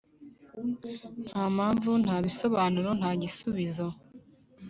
nta 1.27 1.43
mpamvu, 1.55 1.91
nta 2.03 2.15
bisobanuro, 2.25 2.89
nta 2.99 3.11
gisubizo. 3.21 3.87